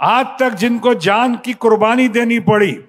आज 0.00 0.26
तक 0.40 0.50
जिनको 0.50 0.94
जान 0.94 1.36
की 1.36 1.52
कुर्बानी 1.52 2.08
देनी 2.08 2.40
पड़ी, 2.40 2.84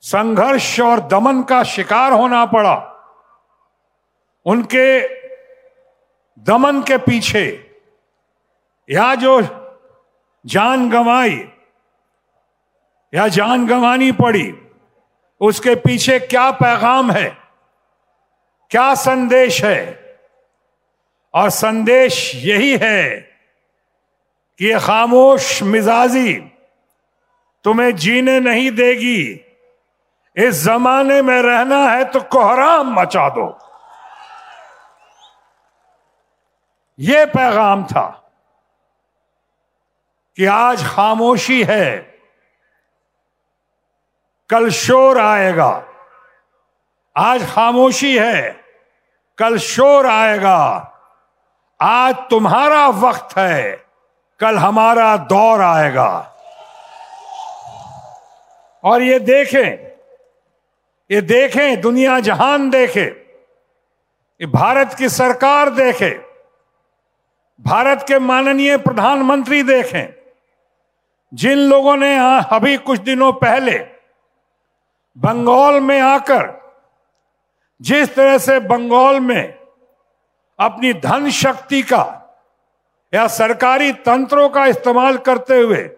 संघर्ष 0.00 0.80
और 0.80 1.00
दमन 1.00 1.42
का 1.42 1.62
शिकार 1.62 2.12
होना 2.12 2.46
पड़ा, 2.46 2.76
उनके 4.46 5.00
दमन 6.38 6.82
के 6.82 6.96
पीछे 6.96 7.46
या 8.90 9.14
जो 9.14 9.40
जान 10.46 10.90
गंवाई, 10.90 11.48
या 13.14 13.28
जान 13.28 13.66
गंवानी 13.66 14.12
पड़ी, 14.12 14.52
उसके 15.40 15.74
पीछे 15.74 16.18
क्या 16.20 16.50
पैगाम 16.50 17.10
है, 17.10 17.36
क्या 18.70 18.94
संदेश 18.94 19.64
है? 19.64 20.00
और 21.34 21.50
संदेश 21.50 22.34
यही 22.34 22.76
है 22.76 23.29
ये 24.60 24.78
खामोश 24.78 25.62
मिजाजी 25.62 26.34
तुम्हें 27.64 27.96
जीने 27.96 28.40
नहीं 28.40 28.70
देगी। 28.70 29.46
इस 30.36 30.64
जमाने 30.64 31.22
में 31.22 31.42
रहना 31.42 31.76
है 31.76 32.04
तो 32.04 32.20
कोहराम 32.20 33.00
मचा 33.00 33.28
दो। 33.28 33.58
ये 36.98 37.26
पैगाम 37.26 37.84
था 37.84 38.32
कि 40.36 40.46
आज 40.46 40.86
खामोशी 40.86 41.64
है। 41.64 42.18
कल 44.50 44.70
शोर 44.70 45.18
आएगा। 45.18 45.84
आज 47.16 47.52
खामोशी 47.52 48.18
है। 48.18 48.64
कल 49.38 49.58
शोर 49.58 50.06
आएगा। 50.06 50.92
आज 51.80 52.14
तुम्हारा 52.14 52.88
वक्त 52.88 53.38
है। 53.38 53.89
कल 54.40 54.58
हमारा 54.58 55.16
दौर 55.16 55.60
आएगा। 55.62 56.10
और 58.84 59.02
ये 59.02 59.18
देखें 59.18 59.90
ये 61.10 61.20
देखें, 61.20 61.80
दुनिया 61.80 62.18
जहान 62.20 62.68
देखे, 62.70 63.04
ये 64.40 64.46
भारत 64.46 64.94
की 64.94 65.08
सरकार 65.08 65.70
देखे, 65.70 66.10
भारत 67.60 68.04
के 68.08 68.18
माननीय 68.18 68.76
प्रधानमंत्री 68.76 69.62
देखें, 69.62 70.14
जिन 71.32 71.58
लोगों 71.58 71.96
ने 71.96 72.16
अभी 72.50 72.76
कुछ 72.76 73.00
दिनों 73.00 73.32
पहले 73.32 73.78
बंगाल 75.16 75.80
में 75.80 76.00
आकर, 76.00 76.48
जिस 77.80 78.14
तरह 78.14 78.38
से 78.38 78.58
बंगाल 78.60 79.20
में 79.20 79.58
अपनी 80.58 80.92
धन 80.92 81.30
शक्ति 81.30 81.82
का 81.82 82.19
या 83.12 83.26
सरकारी 83.28 83.92
तंत्रों 84.00 84.48
का 84.48 84.66
इस्तेमाल 84.66 85.16
करते 85.18 85.60
हुए, 85.60 85.88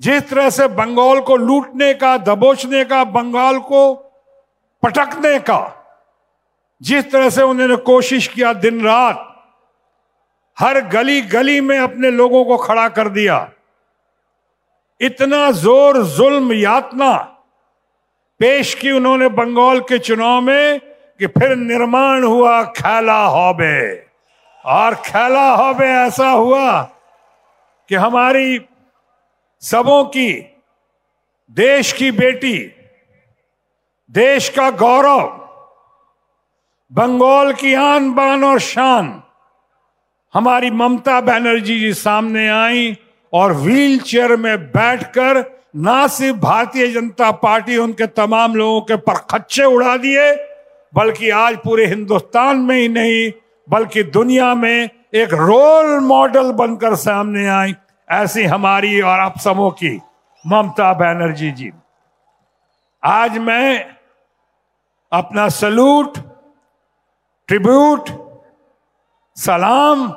जिस 0.00 0.28
तरह 0.30 0.50
से 0.50 0.66
बंगाल 0.68 1.20
को 1.20 1.36
लूटने 1.36 1.92
का, 1.94 2.16
दबोचने 2.18 2.84
का, 2.84 3.04
बंगाल 3.06 3.58
को 3.60 3.94
पटकने 4.82 5.38
का, 5.40 5.60
जिस 6.80 7.10
तरह 7.12 7.30
से 7.30 7.42
उन्होंने 7.42 7.76
कोशिश 7.84 8.26
किया 8.28 8.52
दिन 8.54 8.80
रात, 8.84 9.26
हर 10.56 10.80
गली 10.88 11.20
गली 11.22 11.60
में 11.60 11.78
अपने 11.78 12.10
लोगों 12.10 12.44
को 12.44 12.56
खड़ा 12.56 12.88
कर 12.88 13.08
दिया। 13.08 13.48
इतना 15.00 15.50
ज़ोर 15.52 16.02
जुल्म 16.06 16.52
यातना 16.52 17.12
पेश 18.40 18.74
की 18.74 18.90
उन्होंने 18.90 19.28
बंगाल 19.30 19.80
के 19.80 19.98
चुनाव 19.98 20.40
में 20.40 20.80
कि 21.20 21.26
फिर 21.28 21.56
निर्माण 21.56 22.24
हुआ 22.24 22.62
खैला 22.76 23.24
हौबे। 23.26 24.09
और 24.64 24.94
खैला 25.04 25.48
हौबे 25.50 25.86
ऐसा 25.86 26.30
हुआ 26.30 26.80
कि 27.88 27.94
हमारी 27.94 28.60
सबों 29.62 30.04
की, 30.06 30.32
देश 31.50 31.92
की 31.92 32.10
बेटी, 32.12 32.56
देश 34.10 34.48
का 34.48 34.70
गौरव, 34.70 35.26
बंगाल 36.92 37.52
की 37.52 37.74
आन 37.74 38.12
बान 38.14 38.44
और 38.44 38.60
शान, 38.60 39.22
हमारी 40.34 40.70
ममता 40.70 41.20
बनर्जी 41.20 41.78
जी 41.80 41.92
सामने 41.94 42.48
आई 42.48 42.96
और 43.32 43.52
व्हील 43.52 43.98
चेयर 44.00 44.36
में 44.36 44.66
बैठकर 44.66 45.44
ना 45.76 46.06
सिर्फ़ 46.06 46.38
भारतीय 46.38 46.86
जनता 46.92 47.30
पार्टी 47.32 47.76
उनके 47.76 48.06
तमाम 48.06 48.54
लोगों 48.54 48.80
के 48.80 48.96
परखच्चे 48.98 49.64
उड़ा 49.64 49.96
दिए, 49.96 50.32
बल्कि 50.92 51.30
आज 51.30 51.56
पूरे 51.56 51.86
हिंदुस्तान 51.86 52.58
में 52.58 52.76
ही 52.76 52.88
नहीं 52.88 53.30
बल्कि 53.70 54.02
दुनिया 54.02 54.54
में 54.54 54.88
एक 55.14 55.32
रोल 55.34 55.98
मॉडल 56.00 56.52
बनकर 56.52 56.94
सामने 56.94 57.46
आई, 57.48 57.74
ऐसी 58.08 58.44
हमारी 58.44 59.00
और 59.00 59.20
आप 59.20 59.38
सबों 59.38 59.70
की, 59.70 60.00
ममता 60.44 60.92
बनर्जी 60.92 61.50
जी। 61.50 61.70
आज 63.02 63.38
मैं 63.38 63.84
अपना 65.12 65.48
सलूट 65.48 66.18
ट्रिब्यूट 67.48 68.08
सलाम, 69.36 70.12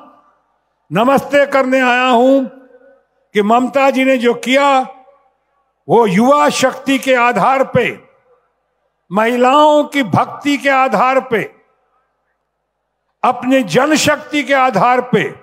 नमस्ते 0.92 1.46
करने 1.46 1.80
आया 1.80 2.08
हूँ 2.08 2.46
कि 3.36 3.42
ममता 3.42 3.90
जी 3.90 4.04
ने 4.06 4.18
जो 4.18 4.34
किया, 4.34 4.68
वो 5.88 6.06
युवा 6.08 6.50
शक्ति 6.50 6.98
के 7.00 7.16
आधार 7.16 7.64
पे, 7.64 7.88
महिलाओं 9.12 9.84
की 9.84 10.04
भक्ति 10.04 10.58
के 10.58 10.70
आधार 10.70 11.20
पे 11.22 11.63
अपने 13.24 13.64
जनशक्ति 13.64 14.44
के 14.44 14.54
आधार 14.54 15.02
पे 15.02 15.34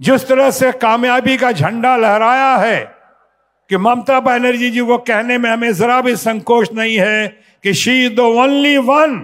जिस 0.00 0.28
तरह 0.28 0.50
से 0.50 0.72
कामयाबी 0.72 1.36
का 1.36 1.52
झंडा 1.52 1.96
लहराया 1.96 2.56
है 2.56 2.94
कि 3.68 3.76
ममता 3.76 4.20
बनर्जी 4.20 4.70
जी, 4.70 4.80
वो 4.80 4.98
कहने 4.98 5.38
में 5.38 5.50
हमें 5.50 5.74
जरा 5.74 6.00
भी 6.00 6.16
संकोच 6.16 6.72
नहीं 6.72 6.96
है 6.96 7.26
कि 7.62 7.74
she 7.74 8.06
is 8.06 8.14
the 8.14 8.20
only 8.20 8.76
one 8.76 9.18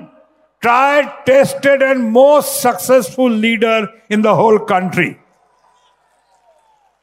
try 0.60 1.02
tested 1.02 1.82
and 1.82 1.98
most 1.98 2.48
successful 2.48 3.32
leader 3.32 4.02
in 4.10 4.22
the 4.22 4.26
whole 4.26 4.58
country 4.58 5.16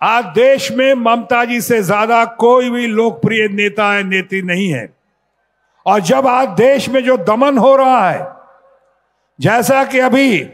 आज 0.02 0.26
देश 0.26 0.72
में 0.72 0.94
ममता 0.94 1.46
जी 1.46 1.62
से 1.62 1.82
ज़्यादा 1.82 2.26
कोई 2.26 2.70
भी 2.70 2.88
लोकप्रिय 2.88 3.48
नेता 3.48 3.94
है 3.94 4.04
नेत्री 4.04 4.42
नहीं 4.42 4.70
है। 4.70 4.96
और 5.86 6.00
जब 6.00 6.28
आज 6.28 6.48
देश 6.48 6.90
में 6.90 7.04
जो 7.04 7.18
दमन 7.18 7.58
हो 7.58 7.76
रहा 7.76 8.10
है 8.10 8.37
जैसा 9.40 9.84
कि 9.84 10.00
अभी 10.00 10.50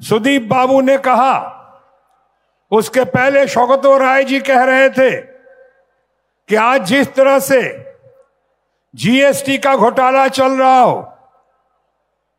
सुदीप 0.00 0.42
बाबू 0.42 0.80
ने 0.80 0.96
कहा, 0.98 1.34
उसके 2.72 3.04
पहले 3.06 3.46
शौकतो 3.48 3.96
राय 3.98 4.24
जी 4.24 4.40
कह 4.40 4.62
रहे 4.64 4.88
थे 4.90 5.10
कि 6.48 6.54
आज 6.54 6.86
जिस 6.86 7.14
तरह 7.14 7.38
से 7.38 7.60
जीएसटी 8.94 9.58
का 9.58 9.76
घोटाला 9.76 10.26
चल 10.28 10.52
रहा 10.52 10.80
हो, 10.80 11.08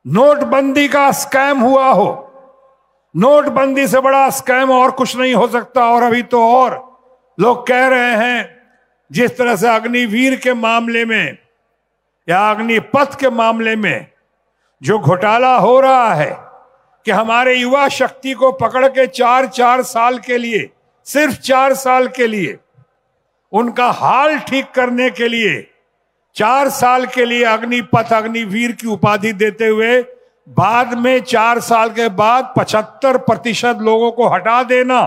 नोटबंदी 0.05 0.87
का 0.87 1.11
स्कैम 1.13 1.59
हुआ 1.59 1.89
हो, 1.89 2.09
नोटबंदी 3.15 3.87
से 3.87 3.99
बड़ा 4.01 4.29
स्कैम 4.29 4.71
और 4.71 4.91
कुछ 4.91 5.15
नहीं 5.17 5.33
हो 5.35 5.47
सकता। 5.47 5.85
और 5.85 6.03
अभी 6.03 6.23
तो 6.23 6.41
और 6.51 6.81
लोग 7.37 7.65
कह 7.67 7.87
रहे 7.87 8.15
हैं, 8.17 8.61
जिस 9.11 9.37
तरह 9.37 9.55
से 9.55 9.67
अग्निवीर 9.67 10.35
के 10.35 10.53
मामले 10.53 11.05
में 11.05 11.37
या 12.27 12.49
अग्निपथ 12.51 13.19
के 13.19 13.29
मामले 13.31 13.75
में 13.75 14.12
जो 14.83 14.97
घोटाला 14.99 15.55
हो 15.55 15.79
रहा 15.79 16.13
है 16.13 16.31
कि 17.05 17.11
हमारे 17.11 17.55
युवा 17.55 17.87
शक्ति 17.87 18.33
को 18.33 18.51
पकड़ 18.51 18.87
के 18.87 19.05
चार 19.07 19.45
चार 19.47 19.81
साल 19.83 20.17
के 20.17 20.37
लिए, 20.37 20.69
सिर्फ़ 21.07 21.39
चार 21.39 21.73
साल 21.73 22.07
के 22.07 22.27
लिए, 22.27 22.57
उनका 23.53 23.89
हाल 23.91 24.37
ठीक 24.39 24.71
करने 24.71 25.09
के 25.09 25.27
लिए, 25.27 25.61
चार 26.35 26.69
साल 26.69 27.05
के 27.05 27.25
लिए 27.25 27.43
अग्निपथ 27.43 28.13
अग्निवीर 28.13 28.71
की 28.71 28.87
उपाधि 28.87 29.33
देते 29.33 29.67
हुए, 29.67 30.01
बाद 30.47 30.93
में 30.93 31.19
चार 31.21 31.59
साल 31.59 31.89
के 31.89 32.07
बाद 32.09 32.53
पचहत्तर 32.57 33.17
प्रतिशत 33.17 33.77
लोगों 33.81 34.11
को 34.11 34.27
हटा 34.27 34.61
देना 34.63 34.99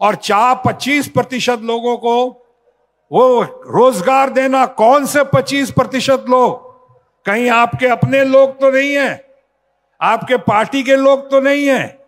और 0.00 0.14
चार 0.14 0.54
पच्चीस 0.66 1.08
प्रतिशत 1.08 1.60
लोगों 1.62 1.96
को 1.96 2.16
वो 3.10 3.42
रोज़गार 3.68 4.30
देना, 4.30 4.64
कौन 4.66 5.06
से 5.06 5.24
पच्चीस 5.24 5.70
प्रतिशत 5.70 6.24
लोग? 6.28 6.63
कहीं 7.26 7.50
आपके 7.50 7.86
अपने 7.86 8.24
लोग 8.24 8.60
तो 8.60 8.70
नहीं 8.70 8.96
है। 8.96 9.24
आपके 10.00 10.36
पार्टी 10.36 10.82
के 10.82 10.96
लोग 10.96 11.30
तो 11.30 11.40
नहीं 11.40 11.66
है। 11.66 12.06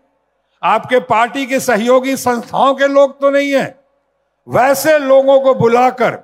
आपके 0.63 0.99
पार्टी 1.01 1.47
के 1.47 1.61
सहयोगी 1.61 2.17
संस्थाओं 2.17 2.75
के 2.75 2.89
लोग 2.89 3.21
तो 3.21 3.31
नहीं 3.31 3.53
है। 3.53 3.79
वैसे 4.49 4.99
लोगों 4.99 5.41
को 5.41 5.55
बुलाकर, 5.55 6.19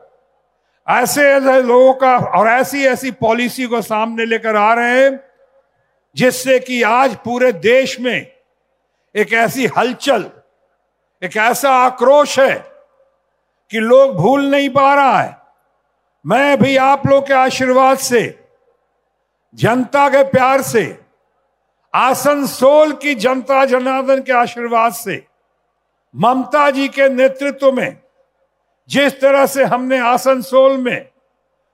ऐसे 0.89 1.31
ऐसे 1.33 1.63
लोगों 1.63 1.95
का 1.95 2.17
और 2.17 2.49
ऐसी 2.49 2.85
ऐसी 2.87 3.11
पॉलिसी 3.11 3.67
को 3.67 3.81
सामने 3.83 4.25
लेकर 4.25 4.57
आ 4.57 4.73
रहे 4.75 5.03
हैं, 5.03 5.21
जिससे 6.17 6.59
कि 6.59 6.83
आज 6.83 7.17
पूरे 7.17 7.53
देश 7.53 7.99
में 8.01 8.27
एक 9.15 9.33
ऐसी 9.33 9.67
हलचल, 9.67 10.31
एक 11.23 11.37
ऐसा 11.37 11.71
आक्रोश 11.71 12.39
है 12.39 12.55
कि 13.71 13.79
लोग 13.79 14.15
भूल 14.17 14.47
नहीं 14.47 14.69
पा 14.71 14.95
रहा 14.95 15.21
है। 15.21 15.37
मैं 16.27 16.59
भी 16.59 16.77
आप 16.77 17.07
लोग 17.07 17.27
के 17.27 17.35
आशीर्वाद 17.35 17.99
से 17.99 18.42
जनता 19.55 20.09
के 20.09 20.23
प्यार 20.23 20.63
से 20.63 20.99
आसनसोल 21.95 22.93
की 22.93 23.15
जनता 23.15 23.65
जनार्दन 23.65 24.23
के 24.23 24.33
आशीर्वाद 24.33 24.93
से, 24.93 25.27
ममता 26.17 26.71
जी 26.71 26.89
के 26.89 27.09
नेतृत्व 27.09 27.73
में, 27.73 27.97
जिस 28.89 29.21
तरह 29.21 29.47
से 29.47 29.65
हमने 29.65 29.99
आसनसोल 29.99 30.77
में 30.77 31.09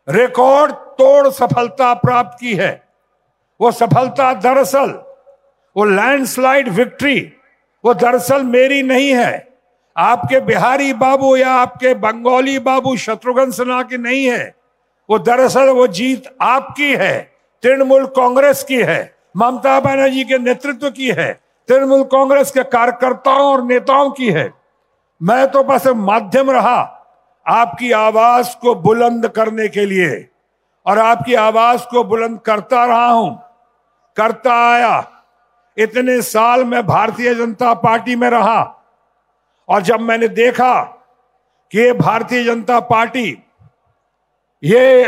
रिकॉर्ड 0.09 0.73
तोड़ 0.73 1.29
सफलता 1.29 1.95
प्राप्त 1.95 2.41
की 2.41 2.55
है, 2.55 2.89
वो 3.61 3.71
सफलता 3.73 4.33
दरअसल, 4.35 4.91
वो 5.77 5.85
लैंडस्लाइड 5.85 6.69
विक्ट्री 6.69 7.33
वो 7.85 7.95
दरअसल 7.95 8.43
मेरी 8.43 8.83
नहीं 8.83 9.11
है। 9.11 9.49
आपके 9.97 10.41
बिहारी 10.41 10.93
बाबू 10.93 11.37
या 11.37 11.53
आपके 11.53 11.95
बंगाली 11.95 12.59
बाबू 12.59 12.97
शत्रुघ्न 12.97 13.51
सिन्हा 13.51 13.83
की 13.83 13.99
नहीं 13.99 14.27
है, 14.27 14.55
वो 15.11 15.19
दरअसल 15.19 15.69
वो 15.69 15.87
जीत 15.87 16.37
आपकी 16.41 16.95
है। 16.97 17.38
तृणमूल 17.63 18.07
कांग्रेस 18.07 18.63
की 18.65 18.83
है, 18.83 19.15
ममता 19.37 19.81
बनर्जी 19.81 20.25
के 20.25 20.39
नेतृत्व 20.39 20.91
की 20.91 21.11
है, 21.11 21.33
तृणमूल 21.69 22.03
कांग्रेस 22.03 22.51
के 22.51 22.63
कार्यकर्ताओं 22.63 23.53
और 23.53 23.63
नेताओं 23.65 24.11
की 24.11 24.31
है। 24.31 24.53
मैं 25.23 25.47
तो 25.51 25.63
बस 25.65 25.87
माध्यम 25.87 26.51
रहा 26.51 26.95
आपकी 27.47 27.93
आवाज़ 27.93 28.57
को 28.57 28.75
बुलंद 28.75 29.29
करने 29.29 29.69
के 29.69 29.85
लिए 29.87 30.29
और 30.87 30.99
आपकी 30.99 31.35
आवाज़ 31.35 31.85
को 31.91 32.05
बुलंद 32.05 32.39
करता 32.41 32.85
रहा 32.85 33.07
हूँ। 33.07 33.43
करता 34.17 34.53
आया। 34.73 35.23
इतने 35.77 36.23
साल 36.23 36.65
में 36.65 36.87
भारतीय 36.87 37.35
जनता 37.35 37.75
पार्टी 37.75 38.17
में 38.17 38.31
रहा 38.31 38.63
और 39.69 39.83
जब 39.83 40.01
मैंने 40.01 40.29
देखा 40.29 40.83
कि 41.73 41.79
ये 41.79 41.93
भारतीय 41.93 42.45
जनता 42.45 42.81
पार्टी, 42.81 43.43
ये 44.63 45.05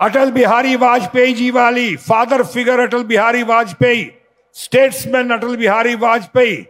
अटल 0.00 0.30
बिहारी 0.30 0.76
वाजपेयी 0.76 1.32
जी 1.34 1.50
वाली 1.50 1.94
father 1.96 2.42
figure 2.44 2.80
Atal 2.80 3.02
Bihari 3.04 3.42
Vajpayee, 3.42 4.10
statesman 4.56 5.30
Atal 5.30 5.56
Bihari 5.56 5.94
Vajpayee, 5.94 6.66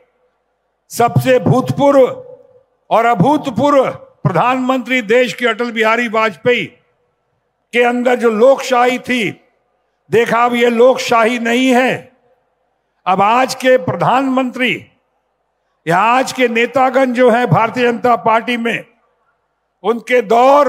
सबसे 0.91 1.39
भूतपूर्व 1.39 2.01
और 2.91 3.07
अभूतपूर्व 3.07 3.91
प्रधानमंत्री 4.23 5.01
देश 5.03 5.33
के 5.35 5.47
अटल 5.47 5.71
बिहारी 5.71 6.09
वाजपेयी 6.09 6.65
के 7.73 7.83
अंदर 7.83 8.17
जो 8.17 8.31
लोकशाही 8.31 8.99
थी, 8.99 9.31
देखा 10.11 10.45
अब 10.45 10.55
ये 10.55 10.71
लोकशाही 10.71 11.39
नहीं 11.39 11.69
है। 11.69 12.13
अब 13.07 13.23
आज 13.23 13.55
के 13.55 13.77
प्रधानमंत्री 13.79 14.75
या 15.87 15.99
आज 15.99 16.33
के 16.33 16.49
नेतागण 16.49 17.13
जो 17.13 17.31
हैं 17.31 17.47
भारतीय 17.47 17.85
जनता 17.85 18.17
पार्टी 18.17 18.57
में, 18.57 18.85
उनके 19.85 20.23
दौर 20.23 20.69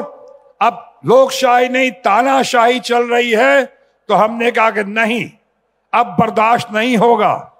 अब 0.61 0.94
लोकशाही 1.05 1.69
नहीं, 1.69 1.91
तानाशाही 1.93 2.79
चल 2.81 3.03
रही 3.05 3.31
है 3.31 3.65
तो 4.09 4.15
हमने 4.15 4.51
कहा 4.51 4.69
कि 4.71 4.83
नहीं, 4.83 5.29
अब 5.93 6.15
बर्दाश्त 6.19 6.67
नहीं 6.73 6.97
होगा। 6.97 7.51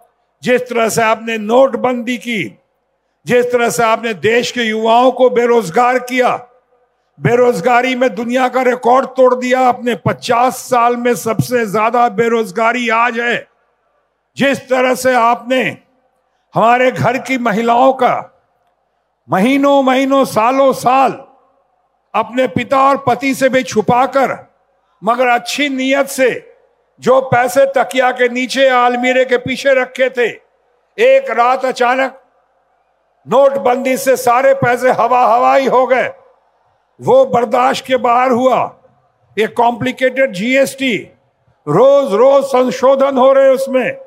जिस 0.43 0.61
तरह 0.61 0.89
से 0.89 1.01
आपने 1.03 1.37
नोटबंदी 1.37 2.17
की, 2.17 2.43
जिस 3.25 3.45
तरह 3.51 3.69
से 3.69 3.83
आपने 3.83 4.13
देश 4.15 4.51
के 4.51 4.63
युवाओं 4.63 5.11
को 5.11 5.29
बेरोजगार 5.29 5.99
किया, 6.01 6.35
बेरोजगारी 7.19 7.95
में 7.95 8.13
दुनिया 8.15 8.47
का 8.47 8.61
रिकॉर्ड 8.61 9.05
तोड़ 9.07 9.33
दिया, 9.35 9.59
आपने 9.61 9.95
50 9.97 10.57
साल 10.59 10.95
में 10.97 11.13
सबसे 11.15 11.65
ज़्यादा 11.65 12.07
बेरोजगारी 12.11 12.87
आज 12.91 13.19
है। 13.19 13.47
जिस 14.37 14.67
तरह 14.69 14.95
से 14.95 15.13
आपने 15.15 15.61
हमारे 16.53 16.91
घर 16.91 17.17
की 17.17 17.37
महिलाओं 17.39 17.93
का 17.93 18.15
महीनों 19.27 19.81
महीनों 19.83 20.23
सालों 20.25 20.71
साल 20.75 21.11
अपने 22.15 22.47
पिता 22.47 22.81
और 22.81 22.97
पति 22.97 23.33
से 23.35 23.49
भी 23.49 23.63
छुपाकर, 23.63 24.37
मगर 25.01 25.27
अच्छी 25.27 25.69
नीयत 25.69 26.07
से 26.07 26.29
जो 26.99 27.19
पैसे 27.21 27.65
तकिया 27.75 28.11
के 28.11 28.29
नीचे 28.29 28.67
आलमीरे 28.69 29.25
के 29.25 29.37
पीछे 29.37 29.73
रखे 29.73 30.09
थे, 30.09 30.27
एक 30.97 31.29
रात 31.29 31.65
अचानक 31.65 32.21
नोटबंदी 33.27 33.97
से 33.97 34.15
सारे 34.15 34.53
पैसे 34.53 34.91
हवा 34.91 35.25
हवाई 35.25 35.67
हो 35.67 35.85
गए। 35.87 36.07
वो 36.99 37.25
बर्दाश्त 37.25 37.85
के 37.85 37.97
बाहर 37.97 38.31
हुआ। 38.31 38.63
ये 39.37 39.47
कॉम्प्लिकेटेड 39.47 40.33
जीएसटी 40.33 40.95
रोज 41.67 42.13
रोज 42.13 42.43
संशोधन 42.43 43.17
हो 43.17 43.31
रहे 43.33 43.49
उसमें। 43.49 43.97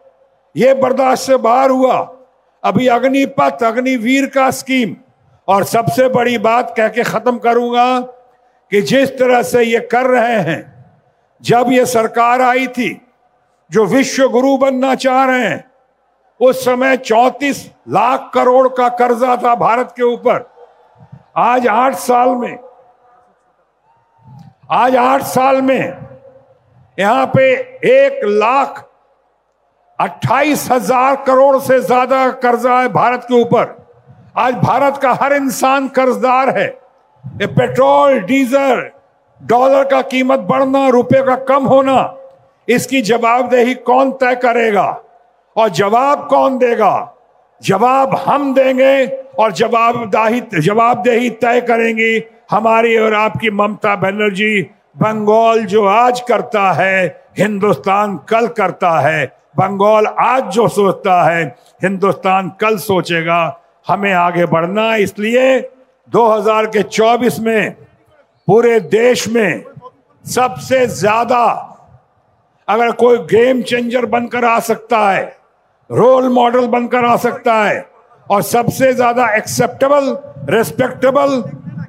ये 0.56 0.74
बर्दाश्त 0.74 1.26
से 1.26 1.36
बाहर 1.36 1.70
हुआ। 1.70 1.96
अभी 2.64 2.86
अग्निपथ, 2.86 3.62
अग्निवीर 3.62 4.26
का 4.26 4.50
स्कीम 4.50 4.96
और 5.48 5.64
सबसे 5.64 6.08
बड़ी 6.08 6.38
बात 6.38 6.74
कह 6.76 6.88
के 6.88 7.02
खत्म 7.02 7.38
करूँगा 7.38 8.00
कि 8.72 8.80
जिस 8.82 9.18
तरह 9.18 9.42
से 9.42 9.62
ये 9.62 9.78
कर 9.92 10.06
रहे 10.06 10.40
हैं, 10.42 10.60
जब 11.42 11.66
ये 11.68 11.84
सरकार 11.86 12.42
आई 12.42 12.66
थी, 12.66 13.00
जो 13.70 13.84
विश्व 13.86 14.28
गुरु 14.28 14.56
बनना 14.56 14.94
चाह 14.94 15.24
रहे 15.24 15.46
हैं, 15.46 15.64
उस 16.40 16.64
समय 16.64 16.96
34 16.96 17.64
लाख 17.88 18.30
करोड़ 18.34 18.68
का 18.68 18.88
कर्जा 18.88 19.36
था 19.36 19.54
भारत 19.54 19.92
के 19.96 20.02
ऊपर। 20.02 20.46
आज 21.36 21.66
आठ 21.66 21.94
साल 21.96 22.28
में, 22.30 22.58
आज 24.70 24.96
आठ 24.96 25.22
साल 25.24 25.62
में 25.62 26.08
यहाँ 26.98 27.26
पे 27.26 27.50
एक 27.88 28.20
लाख 28.24 28.84
अट्ठाईस 29.98 30.68
हज़ार 30.72 31.16
करोड़ 31.26 31.58
से 31.58 31.80
ज़्यादा 31.80 32.30
कर्जा 32.32 32.80
है 32.80 32.88
भारत 32.92 33.24
के 33.28 33.34
ऊपर। 33.34 33.77
आज 34.38 34.54
भारत 34.54 34.96
का 34.96 35.12
हर 35.12 35.32
इंसान 35.32 35.88
कर्जदार 35.88 36.48
है। 36.58 36.66
ये 37.24 37.46
पेट्रोल, 37.46 38.18
डीजल, 38.18 38.82
डॉलर 39.40 39.84
का 39.84 40.02
कीमत 40.02 40.38
बढ़ना 40.38 40.88
रुपए 40.88 41.22
का 41.22 41.34
कम 41.44 41.64
होना, 41.64 42.14
इसकी 42.68 43.02
जवाबदेही 43.02 43.74
कौन 43.74 44.12
तय 44.12 44.34
करेगा? 44.34 44.86
और 45.56 45.68
जवाब 45.68 46.26
कौन 46.30 46.58
देगा? 46.58 47.14
जवाब 47.62 48.14
हम 48.16 48.54
देंगे 48.54 49.06
और 49.38 49.52
जवाबदाही, 49.52 50.42
जवाबदेही 50.54 51.30
तय 51.30 51.60
करेंगी 51.60 52.22
हमारी 52.50 52.96
और 52.96 53.14
आपकी 53.14 53.50
ममता 53.50 53.96
बनर्जी। 53.96 54.62
बंगाल 54.98 55.64
जो 55.64 55.86
आज 55.86 56.20
करता 56.20 56.72
है, 56.72 57.06
हिंदुस्तान 57.38 58.18
कल 58.28 58.46
करता 58.46 58.98
है। 59.00 59.24
बंगाल 59.56 60.06
आज 60.06 60.44
जो 60.44 60.68
सोचता 60.68 61.22
है, 61.22 61.44
हिंदुस्तान 61.82 62.52
कल 62.60 62.76
सोचेगा। 62.78 63.60
हमें 63.88 64.12
आगे 64.12 64.46
बढ़ना 64.46 64.94
इसलिए 64.96 65.58
2000 66.08 66.66
के 66.66 66.82
24 66.84 67.38
में 67.40 67.70
पूरे 68.48 68.78
देश 68.80 69.26
में 69.28 69.64
सबसे 70.24 70.86
ज़्यादा 70.86 71.44
अगर 72.68 72.90
कोई 72.94 73.18
गेम 73.26 73.62
चेंजर 73.62 74.06
बनकर 74.06 74.44
आ 74.44 74.58
सकता 74.60 74.98
है, 75.10 75.24
रोल 75.90 76.28
मॉडल 76.28 76.66
बनकर 76.68 77.04
आ 77.04 77.16
सकता 77.16 77.54
है, 77.64 77.84
और 78.26 78.42
सबसे 78.42 78.92
ज़्यादा 78.94 79.28
एक्सेप्टेबल 79.36 80.16
रेस्पेक्टेबल 80.50 81.42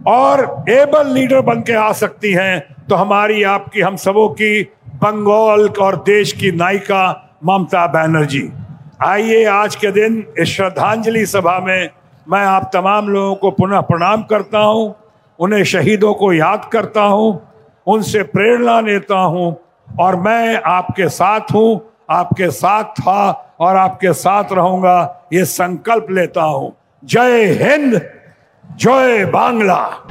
और 0.08 0.44
एबल 0.70 1.08
लीडर 1.14 1.42
बन 1.42 1.62
के 1.62 1.74
आ 1.74 1.92
सकती 1.94 2.32
हैं 2.34 2.86
तो 2.90 2.96
हमारी 2.96 3.44
आपकी, 3.46 3.82
हम 3.82 3.96
सबों 3.98 4.28
की, 4.32 4.62
बंगाल 4.96 5.68
और 5.82 5.96
देश 6.06 6.32
की 6.34 6.52
नायिका 6.54 7.40
ममता 7.46 7.86
बनर्जी। 7.88 8.50
आइए 9.02 9.44
आज 9.46 9.76
के 9.76 9.92
दिन 9.92 10.16
इस 10.40 10.48
श्रद्धांजलि 10.50 11.26
सभा 11.26 11.58
में 11.60 11.90
मैं 12.30 12.42
आप 12.46 12.70
तमाम 12.74 13.08
लोगों 13.10 13.36
को 13.36 13.52
पुनः 13.52 13.82
प्रणाम 13.82 14.24
करता 14.24 14.60
हूँ, 14.60 14.96
उन्हें 15.40 15.64
शहीदों 15.64 16.14
को 16.14 16.32
याद 16.34 16.66
करता 16.74 17.02
हूँ, 17.02 17.30
उनसे 17.88 18.24
प्रेरणा 18.24 18.80
लेता 18.80 19.20
हूँ 19.20 19.56
और 20.00 20.16
मैं 20.16 20.62
आपके 20.68 21.08
साथ 21.10 21.54
हूँ, 21.54 21.80
आपके 22.10 22.50
साथ 22.52 22.84
था 23.00 23.32
और 23.60 23.76
आपके 23.76 24.14
साथ 24.14 24.54
रहूँगा, 24.54 25.28
ये 25.34 25.46
संकल्प 25.46 26.12
लेता 26.12 26.44
हूँ। 26.44 26.72
जय 27.04 27.46
हिंद, 27.62 28.02
जय 28.66 29.26
बांग्ला। 29.26 30.09